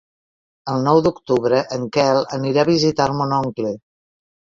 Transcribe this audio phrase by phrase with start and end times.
[0.71, 3.75] El nou d'octubre en Quel anirà a visitar mon oncle.